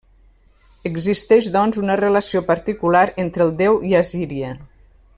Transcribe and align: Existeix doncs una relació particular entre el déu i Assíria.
Existeix 0.89 1.49
doncs 1.57 1.79
una 1.83 1.97
relació 2.01 2.41
particular 2.49 3.05
entre 3.27 3.47
el 3.49 3.55
déu 3.63 3.79
i 3.93 3.97
Assíria. 4.03 4.55